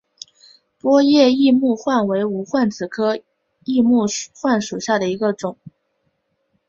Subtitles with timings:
[0.79, 3.19] 波叶异木患为无患子科
[3.65, 5.57] 异木患属下的一个种。